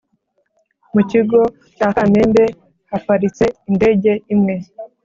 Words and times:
Mu 0.93 1.01
kigo 1.09 1.39
cya 1.75 1.89
kamembe 1.97 2.43
haparitse 2.91 3.45
indege 3.69 4.11
imwe 4.33 4.55